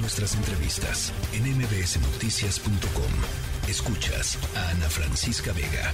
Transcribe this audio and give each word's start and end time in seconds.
Nuestras 0.00 0.36
entrevistas 0.36 1.12
en 1.32 1.42
mbsnoticias.com. 1.58 3.68
Escuchas 3.68 4.38
a 4.56 4.70
Ana 4.70 4.88
Francisca 4.88 5.52
Vega. 5.52 5.92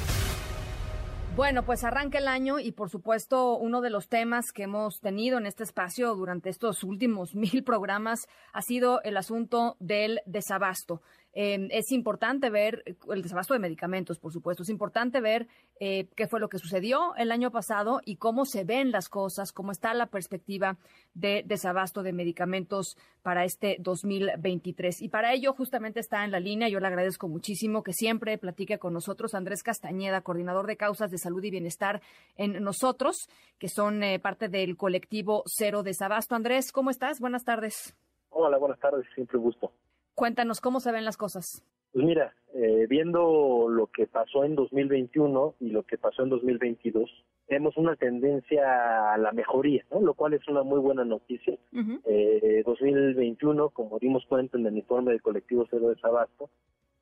Bueno, 1.34 1.65
pues 1.65 1.84
arranca 1.84 2.18
el 2.18 2.28
año 2.28 2.60
y 2.60 2.72
por 2.72 2.90
supuesto 2.90 3.56
uno 3.56 3.80
de 3.80 3.88
los 3.88 4.08
temas 4.08 4.52
que 4.52 4.64
hemos 4.64 5.00
tenido 5.00 5.38
en 5.38 5.46
este 5.46 5.64
espacio 5.64 6.14
durante 6.14 6.50
estos 6.50 6.84
últimos 6.84 7.34
mil 7.34 7.64
programas 7.64 8.27
ha 8.52 8.61
sido 8.61 9.00
el 9.04 9.16
asunto 9.16 9.77
del 9.80 10.21
desabasto. 10.27 11.00
Es 11.36 11.90
importante 11.90 12.48
ver 12.48 12.84
el 13.10 13.22
desabasto 13.22 13.54
de 13.54 13.60
medicamentos, 13.60 14.20
por 14.20 14.32
supuesto. 14.32 14.62
Es 14.62 14.68
importante 14.68 15.20
ver 15.20 15.48
eh, 15.80 16.06
qué 16.14 16.28
fue 16.28 16.38
lo 16.38 16.48
que 16.48 16.58
sucedió 16.58 17.16
el 17.16 17.32
año 17.32 17.50
pasado 17.50 18.00
y 18.04 18.16
cómo 18.16 18.44
se 18.44 18.62
ven 18.62 18.92
las 18.92 19.08
cosas, 19.08 19.50
cómo 19.50 19.72
está 19.72 19.94
la 19.94 20.06
perspectiva 20.06 20.76
de 21.12 21.42
desabasto 21.44 22.04
de 22.04 22.12
medicamentos 22.12 22.96
para 23.22 23.44
este 23.44 23.78
2023. 23.80 25.02
Y 25.02 25.08
para 25.08 25.32
ello 25.32 25.54
justamente 25.54 25.98
está 25.98 26.25
en 26.25 26.30
la 26.30 26.39
línea, 26.39 26.68
yo 26.68 26.78
le 26.78 26.86
agradezco 26.86 27.26
muchísimo 27.28 27.82
que 27.82 27.92
siempre 27.92 28.39
platique 28.39 28.78
con 28.78 28.92
nosotros 28.92 29.34
Andrés 29.34 29.64
Castañeda, 29.64 30.20
coordinador 30.20 30.68
de 30.68 30.76
causas 30.76 31.11
de 31.11 31.18
salud 31.18 31.42
y 31.42 31.50
bienestar 31.50 32.01
en 32.37 32.62
nosotros, 32.62 33.28
que 33.59 33.69
son 33.69 34.05
eh, 34.05 34.20
parte 34.20 34.48
del 34.48 34.77
colectivo 34.77 35.42
Cero 35.47 35.83
Desabasto. 35.83 36.37
Andrés, 36.37 36.70
¿cómo 36.70 36.91
estás? 36.91 37.19
Buenas 37.19 37.45
tardes. 37.45 37.97
Hola, 38.30 38.59
buenas 38.59 38.78
tardes, 38.78 39.05
siempre 39.14 39.39
gusto. 39.39 39.73
Cuéntanos 40.15 40.61
cómo 40.61 40.81
se 40.81 40.93
ven 40.93 41.05
las 41.05 41.17
cosas. 41.17 41.65
Pues 41.93 42.05
mira, 42.05 42.35
eh, 42.55 42.87
viendo 42.89 43.69
lo 43.69 43.87
que 43.89 44.07
pasó 44.07 44.45
en 44.45 44.55
2021 44.55 45.55
y 45.61 45.71
lo 45.71 45.83
que 45.85 45.99
pasó 45.99 46.23
en 46.23 46.31
2022, 46.31 47.11
vemos 47.49 47.77
una 47.77 47.95
tendencia 47.97 49.13
a 49.13 49.19
la 49.19 49.33
mejoría, 49.33 49.85
¿no? 49.91 50.01
lo 50.01 50.15
cual 50.15 50.35
es 50.35 50.47
una 50.49 50.63
muy 50.63 50.79
buena 50.81 51.05
noticia. 51.05 51.57
2021, 51.73 53.67
eh, 53.67 53.71
como 53.73 53.99
dimos 53.99 54.25
cuenta 54.27 54.57
en 54.59 54.67
el 54.67 54.77
informe 54.77 55.13
del 55.13 55.23
colectivo 55.23 55.67
Cero 55.71 55.89
de 55.89 56.01
Sabasto, 56.01 56.51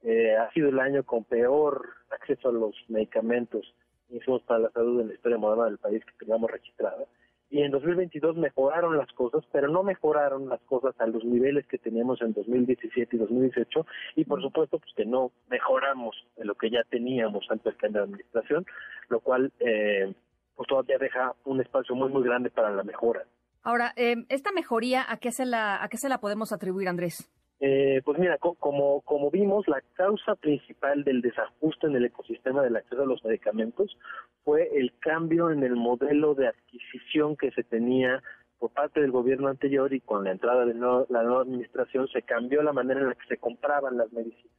eh, 0.03 0.35
ha 0.37 0.51
sido 0.53 0.69
el 0.69 0.81
año 0.81 1.05
con 1.05 1.25
peor 1.25 1.89
acceso 2.11 2.49
a 2.49 2.53
los 2.53 2.75
medicamentos 2.89 3.75
insumos 4.11 4.43
para 4.43 4.61
la 4.61 4.71
salud 4.71 5.01
en 5.01 5.09
la 5.09 5.15
historia 5.15 5.39
moderna 5.39 5.67
del 5.67 5.79
país 5.79 6.05
que 6.05 6.13
tengamos 6.19 6.51
registrada 6.51 7.07
y 7.53 7.63
en 7.63 7.71
2022 7.71 8.37
mejoraron 8.37 8.97
las 8.97 9.13
cosas, 9.13 9.45
pero 9.53 9.69
no 9.69 9.83
mejoraron 9.83 10.49
las 10.49 10.61
cosas 10.63 10.99
a 10.99 11.07
los 11.07 11.23
niveles 11.23 11.67
que 11.67 11.77
teníamos 11.77 12.23
en 12.23 12.33
2017 12.33 13.15
y 13.15 13.19
2018 13.19 13.87
y 14.17 14.25
por 14.25 14.41
supuesto 14.41 14.79
pues 14.79 14.91
que 14.97 15.05
no 15.05 15.33
mejoramos 15.51 16.17
lo 16.39 16.55
que 16.55 16.71
ya 16.71 16.83
teníamos 16.89 17.45
antes 17.51 17.65
del 17.65 17.77
cambio 17.77 18.01
de 18.01 18.07
administración, 18.07 18.65
lo 19.11 19.21
cual 19.21 19.53
eh, 19.61 20.15
pues 20.57 20.67
todavía 20.67 20.97
deja 20.97 21.35
un 21.45 21.61
espacio 21.61 21.95
muy 21.95 22.09
muy 22.09 22.25
grande 22.25 22.49
para 22.49 22.71
la 22.71 22.85
mejora. 22.85 23.25
Ahora, 23.63 23.93
eh, 23.97 24.17
esta 24.31 24.51
mejoría, 24.51 25.05
¿a 25.07 25.19
qué 25.19 25.31
se 25.31 25.45
la 25.45 25.85
a 25.85 25.89
qué 25.89 25.99
se 25.99 26.09
la 26.09 26.19
podemos 26.19 26.53
atribuir, 26.53 26.89
Andrés? 26.89 27.31
Eh, 27.65 28.03
pues 28.05 28.19
mira, 28.19 28.39
como, 28.39 29.03
como 29.03 29.31
vimos, 29.31 29.69
la 29.69 29.81
causa 29.95 30.35
principal 30.35 31.05
del 31.05 31.23
desajuste 31.23 31.87
en 31.87 31.95
el 31.95 32.07
ecosistema 32.07 32.61
del 32.61 32.75
acceso 32.75 33.03
a 33.03 33.07
los 33.07 33.25
medicamentos 33.25 33.97
fue 34.43 34.69
el 34.77 34.93
cambio 34.99 35.49
en 35.53 35.63
el 35.63 35.77
modelo 35.77 36.35
de 36.35 36.49
adquisición 36.49 37.37
que 37.37 37.53
se 37.53 37.63
tenía 37.63 38.21
por 38.59 38.73
parte 38.73 39.01
del 39.01 39.13
gobierno 39.13 39.47
anterior 39.47 39.95
y 39.95 40.01
con 40.01 40.25
la 40.25 40.33
entrada 40.33 40.67
de 40.67 40.75
la 40.75 41.23
nueva 41.23 41.43
administración 41.43 42.09
se 42.09 42.23
cambió 42.23 42.65
la 42.65 42.73
manera 42.73 42.99
en 42.99 43.11
la 43.11 43.15
que 43.15 43.29
se 43.29 43.37
compraban 43.37 43.97
las 43.97 44.13
medicinas. 44.13 44.57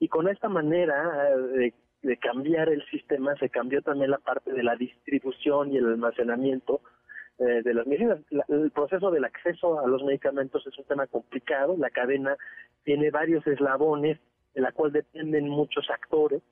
Y 0.00 0.08
con 0.08 0.26
esta 0.26 0.48
manera 0.48 1.30
eh, 1.56 1.72
de 2.02 2.16
cambiar 2.16 2.68
el 2.68 2.84
sistema 2.86 3.36
se 3.36 3.48
cambió 3.48 3.80
también 3.80 4.10
la 4.10 4.18
parte 4.18 4.52
de 4.52 4.64
la 4.64 4.74
distribución 4.74 5.72
y 5.72 5.76
el 5.76 5.86
almacenamiento 5.86 6.80
eh, 7.40 7.62
de 7.62 7.72
las 7.72 7.86
medicinas. 7.86 8.18
el 8.48 8.70
proceso 8.70 9.10
del 9.10 9.24
acceso 9.24 9.80
a 9.80 9.86
los 9.88 10.02
medicamentos 10.02 10.66
es 10.66 10.76
un 10.76 10.84
tema 10.84 11.06
complicado, 11.06 11.74
la 11.78 11.88
cadena 11.88 12.36
tiene 12.84 13.10
varios 13.10 13.46
eslabones 13.46 14.18
de 14.52 14.60
la 14.60 14.72
cual 14.72 14.92
dependen 14.92 15.48
muchos 15.48 15.88
actores 15.88 16.42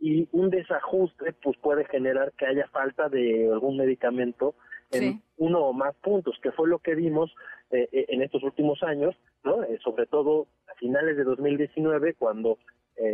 y 0.00 0.26
un 0.32 0.48
desajuste 0.48 1.34
pues 1.42 1.58
puede 1.58 1.84
generar 1.84 2.32
que 2.32 2.46
haya 2.46 2.66
falta 2.68 3.10
de 3.10 3.50
algún 3.52 3.76
medicamento 3.76 4.54
en 4.90 5.20
uno 5.36 5.66
o 5.66 5.74
más 5.74 5.94
puntos, 5.96 6.38
que 6.42 6.50
fue 6.52 6.66
lo 6.66 6.78
que 6.78 6.94
vimos 6.94 7.30
eh, 7.70 7.90
eh, 7.92 8.06
en 8.08 8.22
estos 8.22 8.42
últimos 8.42 8.82
años, 8.82 9.14
¿no? 9.44 9.58
sobre 9.84 10.06
todo 10.06 10.46
a 10.66 10.74
finales 10.76 11.18
de 11.18 11.24
2019 11.24 12.14
cuando 12.14 12.56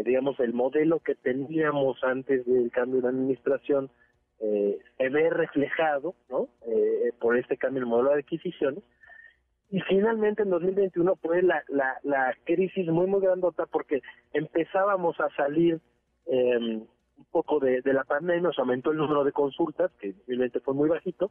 digamos 0.04 0.38
el 0.38 0.52
modelo 0.52 1.00
que 1.00 1.16
teníamos 1.16 2.04
antes 2.04 2.46
del 2.46 2.70
cambio 2.70 3.00
de 3.00 3.08
administración 3.08 3.90
eh, 4.40 4.78
se 4.96 5.08
ve 5.08 5.30
reflejado 5.30 6.14
¿no? 6.28 6.48
Eh, 6.66 7.12
por 7.20 7.36
este 7.36 7.56
cambio 7.56 7.78
en 7.78 7.84
el 7.84 7.90
modelo 7.90 8.10
de 8.10 8.20
adquisiciones. 8.20 8.82
Y 9.70 9.80
finalmente 9.82 10.42
en 10.42 10.50
2021 10.50 11.16
fue 11.16 11.42
la, 11.42 11.62
la, 11.68 11.98
la 12.02 12.34
crisis 12.44 12.86
muy, 12.88 13.06
muy 13.06 13.20
grandota 13.20 13.66
porque 13.66 14.02
empezábamos 14.32 15.20
a 15.20 15.28
salir 15.36 15.80
eh, 16.26 16.56
un 17.18 17.24
poco 17.30 17.58
de, 17.58 17.82
de 17.82 17.92
la 17.92 18.04
pandemia, 18.04 18.42
nos 18.42 18.58
aumentó 18.58 18.92
el 18.92 18.98
número 18.98 19.24
de 19.24 19.32
consultas, 19.32 19.90
que 20.00 20.14
en 20.28 20.50
fue 20.62 20.74
muy 20.74 20.88
bajito, 20.88 21.30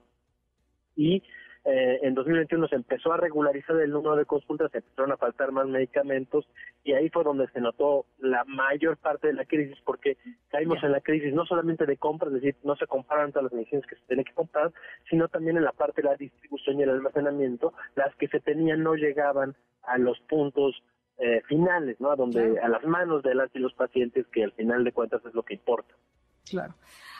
y 0.96 1.24
eh, 1.70 2.00
en 2.04 2.14
2021 2.14 2.66
se 2.70 2.76
empezó 2.76 3.12
a 3.12 3.18
regularizar 3.18 3.76
el 3.82 3.92
número 3.92 4.16
de 4.16 4.24
consultas, 4.24 4.72
se 4.72 4.78
empezaron 4.78 5.12
a 5.12 5.18
faltar 5.18 5.52
más 5.52 5.68
medicamentos 5.68 6.48
y 6.86 6.94
ahí 6.94 7.10
fue 7.10 7.26
donde 7.26 7.50
se 7.50 7.60
notó 7.60 8.06
la 8.20 8.46
mayor 8.46 8.96
parte 8.96 9.28
de 9.28 9.34
la 9.34 9.44
crisis 9.44 9.78
porque 9.84 10.16
caímos 10.48 10.82
en 10.82 10.94
la 10.94 11.02
crisis 11.02 11.34
no 11.34 11.46
solamente 11.46 11.86
de 11.86 11.98
compras, 11.98 12.32
es 12.32 12.42
decir, 12.42 12.56
no 12.64 12.78
se 12.78 12.88
compraron 12.88 13.34
todas 13.34 13.52
las 13.52 13.54
medicinas 13.54 13.86
que 13.86 13.98
se 13.98 14.06
tenían 14.08 14.24
que 14.24 14.34
comprar, 14.34 14.72
sino 15.10 15.28
también 15.28 15.58
en 15.58 15.66
la 15.66 15.74
parte 15.74 16.02
de 16.02 16.08
la 16.08 16.16
distribución 16.16 16.80
y 16.80 16.84
el 16.84 16.90
almacenamiento, 16.90 17.74
las 17.96 18.16
que 18.16 18.30
se 18.30 18.40
tenían 18.40 18.82
no 18.82 18.96
llegaban 18.96 19.54
a 19.84 19.98
los 19.98 20.18
puntos 20.22 20.82
eh, 21.18 21.42
finales, 21.50 22.00
¿no? 22.00 22.12
A 22.12 22.16
donde 22.16 22.62
a 22.62 22.70
las 22.70 22.86
manos 22.86 23.24
de 23.24 23.36
las 23.36 23.54
y 23.54 23.60
los 23.60 23.74
pacientes 23.74 24.26
que 24.28 24.46
al 24.46 24.54
final 24.54 24.86
de 24.86 24.94
cuentas 24.94 25.22
es 25.26 25.34
lo 25.34 25.44
que 25.44 25.56
importa. 25.56 25.94
Claro. 26.50 26.76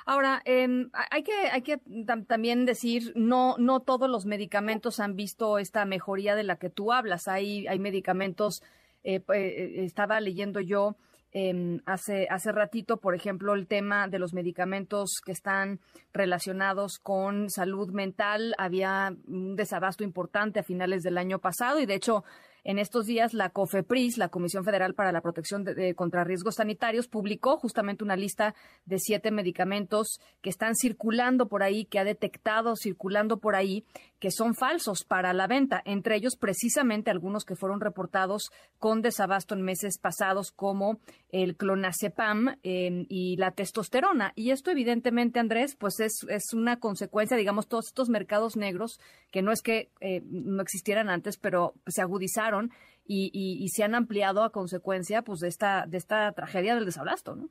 Ahora, 0.06 0.42
eh, 0.46 0.88
hay 1.12 1.24
que, 1.24 1.34
hay 1.52 1.62
que 1.62 1.80
también 2.28 2.66
decir, 2.66 3.12
no, 3.16 3.56
no 3.58 3.82
todos 3.82 4.10
los 4.10 4.26
medicamentos 4.26 5.00
han 5.02 5.16
visto 5.16 5.58
esta 5.60 5.84
mejoría 5.86 6.36
de 6.36 6.44
la 6.44 6.56
que 6.56 6.70
tú 6.70 6.94
hablas. 6.94 7.28
Hay, 7.28 7.68
hay 7.68 7.78
medicamentos, 7.78 8.64
eh, 9.04 9.22
eh, 9.34 9.84
estaba 9.84 10.22
leyendo 10.22 10.62
yo 10.62 10.96
eh, 11.34 11.82
hace, 11.86 12.28
hace 12.30 12.52
ratito, 12.52 12.98
por 12.98 13.14
ejemplo, 13.14 13.54
el 13.54 13.68
tema 13.68 14.08
de 14.08 14.18
los 14.18 14.34
medicamentos 14.34 15.22
que 15.26 15.34
están 15.34 15.80
relacionados 16.14 17.00
con 17.00 17.50
salud 17.50 17.92
mental. 17.92 18.56
Había 18.58 19.14
un 19.28 19.56
desabasto 19.56 20.04
importante 20.04 20.60
a 20.60 20.64
finales 20.64 21.04
del 21.04 21.18
año 21.18 21.40
pasado 21.40 21.80
y, 21.80 21.86
de 21.86 21.96
hecho, 21.96 22.24
en 22.68 22.80
estos 22.80 23.06
días, 23.06 23.34
la 23.34 23.50
COFEPRIS, 23.50 24.18
la 24.18 24.28
Comisión 24.28 24.66
Federal 24.66 24.94
para 24.94 25.14
la 25.14 25.22
Protección 25.22 25.64
de, 25.64 25.96
contra 25.96 26.26
Riesgos 26.26 26.56
Sanitarios, 26.56 27.08
publicó 27.08 27.56
justamente 27.56 28.04
una 28.04 28.18
lista 28.18 28.56
de 28.86 29.00
siete 29.00 29.32
medicamentos 29.32 30.20
que 30.42 30.50
están 30.50 30.76
circulando 30.76 31.48
por 31.48 31.64
ahí, 31.64 31.86
que 31.86 31.98
ha 31.98 32.04
detectado 32.04 32.76
circulando 32.76 33.38
por 33.38 33.56
ahí, 33.56 33.86
que 34.20 34.32
son 34.32 34.54
falsos 34.54 35.06
para 35.06 35.32
la 35.32 35.48
venta, 35.48 35.82
entre 35.86 36.18
ellos 36.18 36.36
precisamente 36.36 37.10
algunos 37.10 37.46
que 37.46 37.56
fueron 37.56 37.80
reportados 37.80 38.50
con 38.80 39.02
desabasto 39.02 39.56
en 39.56 39.62
meses 39.62 39.98
pasados, 39.98 40.52
como 40.52 41.00
el 41.30 41.56
clonazepam 41.56 42.58
em, 42.64 43.06
y 43.08 43.38
la 43.38 43.52
testosterona. 43.52 44.34
Y 44.36 44.52
esto, 44.52 44.72
evidentemente, 44.72 45.40
Andrés, 45.40 45.78
pues 45.78 46.02
es, 46.02 46.26
es 46.28 46.54
una 46.54 46.82
consecuencia, 46.82 47.38
digamos, 47.38 47.70
todos 47.70 47.88
estos 47.88 48.10
mercados 48.10 48.58
negros, 48.58 49.00
que 49.32 49.42
no 49.42 49.54
es 49.54 49.62
que 49.62 49.90
eh, 50.02 50.22
no 50.26 50.62
existieran 50.62 51.10
antes, 51.10 51.38
pero 51.38 51.74
se 51.86 52.02
agudizaron 52.02 52.57
y, 53.06 53.68
se 53.70 53.84
han 53.84 53.96
ampliado 53.96 54.44
a 54.44 54.52
consecuencia 54.52 55.22
pues 55.22 55.40
de 55.40 55.48
esta 55.48 55.86
de 55.88 55.98
esta 55.98 56.32
tragedia 56.34 56.76
del 56.76 56.86
desabasto, 56.86 57.36
¿no? 57.36 57.50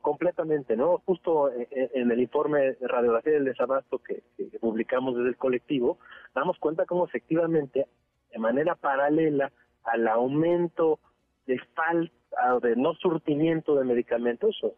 Completamente, 0.00 0.76
¿no? 0.76 0.98
Justo 1.04 1.50
en 1.50 2.10
el 2.10 2.20
informe 2.20 2.74
de 2.74 2.88
radiografía 2.88 3.32
del 3.32 3.46
desabasto 3.46 3.98
que, 3.98 4.22
publicamos 4.60 5.16
desde 5.16 5.30
el 5.30 5.36
colectivo, 5.36 5.98
damos 6.34 6.56
cuenta 6.58 6.86
cómo 6.86 7.04
efectivamente, 7.04 7.86
de 8.30 8.38
manera 8.38 8.76
paralela 8.76 9.50
al 9.82 10.06
aumento 10.06 11.00
de 11.46 11.58
falta 11.74 12.12
de 12.62 12.76
no 12.76 12.94
surtimiento 12.94 13.74
de 13.74 13.84
medicamentos 13.84 14.56
o 14.62 14.74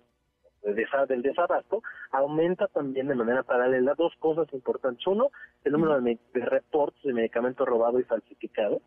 del 0.62 1.22
desabasto, 1.22 1.82
aumenta 2.11 2.69
también 2.69 3.08
de 3.08 3.14
manera 3.14 3.43
paralela 3.43 3.94
dos 3.94 4.14
cosas 4.19 4.50
importantes. 4.55 5.06
Uno, 5.06 5.31
el 5.62 5.72
número 5.72 6.00
de, 6.00 6.19
de 6.32 6.44
reportes 6.46 7.02
de 7.02 7.12
medicamentos 7.12 7.69
robados 7.69 8.00
y 8.00 8.05
falsificados, 8.05 8.81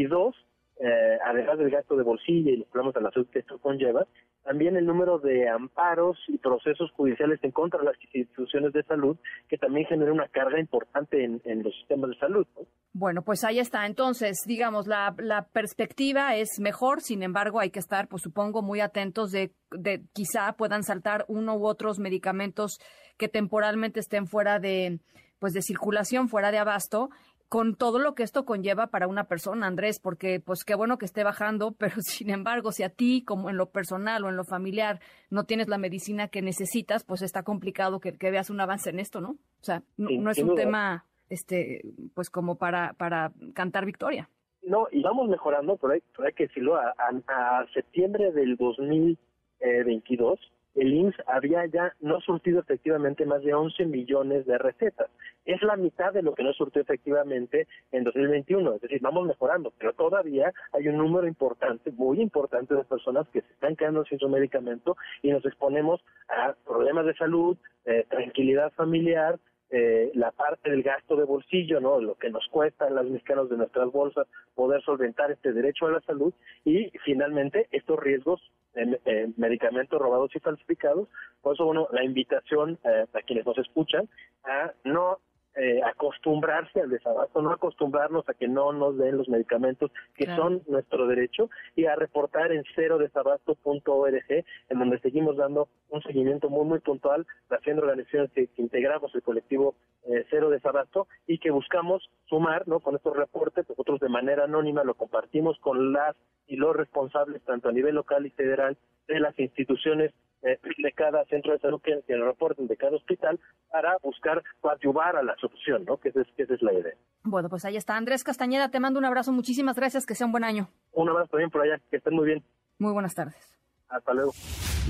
y 0.00 0.06
dos, 0.06 0.34
eh, 0.78 1.18
además 1.26 1.58
del 1.58 1.70
gasto 1.70 1.94
de 1.94 2.02
bolsillo 2.02 2.50
y 2.50 2.56
los 2.56 2.68
problemas 2.68 2.94
de 2.94 3.02
la 3.02 3.10
salud 3.10 3.28
que 3.28 3.40
esto 3.40 3.58
conlleva, 3.58 4.06
también 4.42 4.76
el 4.76 4.86
número 4.86 5.18
de 5.18 5.46
amparos 5.48 6.16
y 6.28 6.38
procesos 6.38 6.90
judiciales 6.92 7.38
en 7.42 7.50
contra 7.50 7.78
de 7.80 7.84
las 7.84 7.96
instituciones 8.14 8.72
de 8.72 8.82
salud, 8.84 9.18
que 9.48 9.58
también 9.58 9.86
genera 9.86 10.10
una 10.10 10.28
carga 10.28 10.58
importante 10.58 11.22
en, 11.22 11.62
los 11.62 11.74
sistemas 11.76 12.10
de 12.10 12.16
salud. 12.16 12.46
Bueno, 12.94 13.22
pues 13.22 13.44
ahí 13.44 13.58
está. 13.58 13.84
Entonces, 13.84 14.38
digamos, 14.46 14.86
la, 14.86 15.14
la, 15.18 15.46
perspectiva 15.48 16.34
es 16.36 16.58
mejor, 16.58 17.02
sin 17.02 17.22
embargo, 17.22 17.60
hay 17.60 17.70
que 17.70 17.78
estar, 17.78 18.08
pues 18.08 18.22
supongo, 18.22 18.62
muy 18.62 18.80
atentos 18.80 19.30
de, 19.30 19.52
de 19.70 20.02
quizá 20.14 20.54
puedan 20.54 20.82
saltar 20.82 21.26
uno 21.28 21.56
u 21.56 21.66
otros 21.66 21.98
medicamentos 21.98 22.80
que 23.18 23.28
temporalmente 23.28 24.00
estén 24.00 24.26
fuera 24.26 24.58
de 24.58 25.00
pues 25.40 25.54
de 25.54 25.62
circulación 25.62 26.28
fuera 26.28 26.52
de 26.52 26.58
abasto 26.58 27.08
con 27.50 27.74
todo 27.74 27.98
lo 27.98 28.14
que 28.14 28.22
esto 28.22 28.44
conlleva 28.44 28.86
para 28.86 29.08
una 29.08 29.24
persona, 29.24 29.66
Andrés, 29.66 29.98
porque 29.98 30.38
pues 30.38 30.62
qué 30.64 30.76
bueno 30.76 30.98
que 30.98 31.04
esté 31.04 31.24
bajando, 31.24 31.72
pero 31.78 31.96
sin 32.00 32.30
embargo, 32.30 32.70
si 32.70 32.84
a 32.84 32.90
ti, 32.90 33.24
como 33.24 33.50
en 33.50 33.56
lo 33.56 33.70
personal 33.70 34.24
o 34.24 34.28
en 34.28 34.36
lo 34.36 34.44
familiar, 34.44 35.00
no 35.30 35.44
tienes 35.44 35.68
la 35.68 35.76
medicina 35.76 36.28
que 36.28 36.42
necesitas, 36.42 37.04
pues 37.04 37.22
está 37.22 37.42
complicado 37.42 37.98
que, 37.98 38.12
veas 38.30 38.50
un 38.50 38.60
avance 38.60 38.90
en 38.90 39.00
esto, 39.00 39.20
¿no? 39.20 39.30
O 39.30 39.64
sea, 39.64 39.82
no, 39.96 40.30
es 40.30 40.38
un 40.38 40.54
tema, 40.54 41.04
este, 41.28 41.82
pues 42.14 42.30
como 42.30 42.54
para, 42.54 42.92
para 42.92 43.32
cantar 43.52 43.84
victoria. 43.84 44.30
No, 44.62 44.86
y 44.92 45.02
vamos 45.02 45.28
mejorando, 45.28 45.76
pero 45.76 45.94
hay, 45.94 46.02
hay 46.24 46.32
que 46.34 46.46
decirlo, 46.46 46.76
a, 46.76 46.94
a 47.26 47.66
septiembre 47.74 48.30
del 48.30 48.56
2022 48.56 50.38
el 50.74 50.92
IMSS 50.92 51.16
había 51.26 51.66
ya 51.66 51.94
no 52.00 52.20
surtido 52.20 52.60
efectivamente 52.60 53.26
más 53.26 53.42
de 53.42 53.54
11 53.54 53.86
millones 53.86 54.46
de 54.46 54.58
recetas. 54.58 55.10
Es 55.44 55.62
la 55.62 55.76
mitad 55.76 56.12
de 56.12 56.22
lo 56.22 56.34
que 56.34 56.44
no 56.44 56.52
surtió 56.52 56.82
efectivamente 56.82 57.66
en 57.92 58.04
2021. 58.04 58.74
Es 58.74 58.80
decir, 58.82 59.00
vamos 59.00 59.26
mejorando, 59.26 59.72
pero 59.78 59.92
todavía 59.94 60.52
hay 60.72 60.88
un 60.88 60.98
número 60.98 61.26
importante, 61.26 61.90
muy 61.92 62.20
importante 62.20 62.74
de 62.74 62.84
personas 62.84 63.28
que 63.28 63.40
se 63.40 63.52
están 63.52 63.76
quedando 63.76 64.04
sin 64.04 64.18
su 64.18 64.28
medicamento 64.28 64.96
y 65.22 65.30
nos 65.30 65.44
exponemos 65.44 66.00
a 66.28 66.54
problemas 66.64 67.06
de 67.06 67.14
salud, 67.14 67.56
eh, 67.84 68.06
tranquilidad 68.08 68.72
familiar, 68.72 69.38
eh, 69.72 70.10
la 70.14 70.32
parte 70.32 70.68
del 70.68 70.82
gasto 70.82 71.14
de 71.14 71.24
bolsillo, 71.24 71.80
¿no? 71.80 72.00
Lo 72.00 72.16
que 72.16 72.28
nos 72.28 72.46
cuesta 72.48 72.86
a 72.86 72.90
los 72.90 73.08
mexicanos 73.08 73.48
de 73.50 73.56
nuestras 73.56 73.90
bolsas 73.92 74.26
poder 74.56 74.82
solventar 74.82 75.30
este 75.30 75.52
derecho 75.52 75.86
a 75.86 75.92
la 75.92 76.00
salud 76.00 76.34
y 76.64 76.90
finalmente 77.04 77.68
estos 77.70 78.00
riesgos 78.00 78.40
de 78.74 79.32
medicamentos 79.36 80.00
robados 80.00 80.34
y 80.34 80.40
falsificados. 80.40 81.08
Por 81.42 81.54
eso, 81.54 81.64
bueno, 81.64 81.88
la 81.92 82.04
invitación 82.04 82.78
eh, 82.84 83.06
a 83.12 83.22
quienes 83.22 83.46
nos 83.46 83.58
escuchan 83.58 84.08
a 84.44 84.72
no 84.84 85.18
eh, 85.56 85.80
acostumbrarse 85.82 86.80
al 86.80 86.90
desabasto, 86.90 87.42
no 87.42 87.50
acostumbrarnos 87.50 88.28
a 88.28 88.34
que 88.34 88.46
no 88.46 88.72
nos 88.72 88.96
den 88.96 89.18
los 89.18 89.28
medicamentos 89.28 89.90
que 90.14 90.26
son 90.36 90.62
nuestro 90.68 91.08
derecho 91.08 91.50
y 91.74 91.86
a 91.86 91.96
reportar 91.96 92.52
en 92.52 92.62
cerodesabasto.org, 92.76 94.24
en 94.30 94.78
donde 94.78 95.00
seguimos 95.00 95.36
dando 95.36 95.68
un 95.88 96.02
seguimiento 96.02 96.48
muy, 96.48 96.64
muy 96.64 96.78
puntual, 96.78 97.26
haciendo 97.50 97.82
organizaciones 97.82 98.30
que, 98.30 98.48
integramos 98.58 99.12
el 99.12 99.22
colectivo 99.22 99.74
eh, 100.04 100.24
Cero 100.30 100.50
Desabasto 100.50 101.08
y 101.26 101.38
que 101.38 101.50
buscamos 101.50 102.08
sumar 102.26 102.68
¿no? 102.68 102.78
con 102.78 102.94
estos 102.94 103.16
reportes, 103.16 103.68
nosotros 103.68 103.98
de 103.98 104.08
manera 104.08 104.44
anónima 104.44 104.84
lo 104.84 104.94
compartimos 104.94 105.58
con 105.58 105.92
las 105.92 106.14
y 106.50 106.56
los 106.56 106.76
responsables, 106.76 107.42
tanto 107.44 107.68
a 107.68 107.72
nivel 107.72 107.94
local 107.94 108.26
y 108.26 108.30
federal, 108.30 108.76
de 109.06 109.20
las 109.20 109.38
instituciones 109.38 110.12
eh, 110.42 110.58
de 110.78 110.92
cada 110.92 111.24
centro 111.26 111.52
de 111.52 111.58
salud 111.60 111.80
que, 111.82 112.00
que 112.06 112.16
reporten 112.16 112.66
de 112.66 112.76
cada 112.76 112.96
hospital 112.96 113.38
para 113.70 113.96
buscar 114.02 114.42
coadyuvar 114.60 115.16
a 115.16 115.22
la 115.22 115.36
solución, 115.36 115.84
¿no? 115.84 115.98
Que, 115.98 116.08
esa 116.08 116.22
es 116.22 116.62
la 116.62 116.72
idea. 116.72 116.94
Bueno, 117.22 117.48
pues 117.48 117.64
ahí 117.64 117.76
está. 117.76 117.96
Andrés 117.96 118.24
Castañeda, 118.24 118.70
te 118.70 118.80
mando 118.80 118.98
un 118.98 119.04
abrazo. 119.04 119.32
Muchísimas 119.32 119.76
gracias. 119.76 120.06
Que 120.06 120.14
sea 120.14 120.26
un 120.26 120.32
buen 120.32 120.44
año. 120.44 120.68
Un 120.92 121.08
abrazo 121.08 121.30
también 121.30 121.50
por 121.50 121.62
allá. 121.62 121.80
Que 121.90 121.98
estén 121.98 122.14
muy 122.14 122.26
bien. 122.26 122.42
Muy 122.78 122.92
buenas 122.92 123.14
tardes. 123.14 123.58
Hasta 123.88 124.14
luego. 124.14 124.32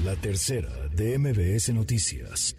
La 0.04 0.14
tercera 0.16 0.70
de 0.94 1.18
MBS 1.18 1.74
Noticias. 1.74 2.54